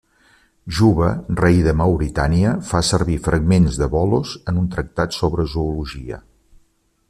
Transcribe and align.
Juba, 0.77 1.09
rei 1.41 1.59
de 1.67 1.73
Mauritània, 1.81 2.55
fa 2.71 2.81
servir 2.89 3.19
fragments 3.27 3.77
de 3.83 3.91
Bolos 3.97 4.35
en 4.53 4.59
un 4.65 4.73
tractat 4.77 5.19
sobre 5.23 5.49
zoologia. 5.57 6.23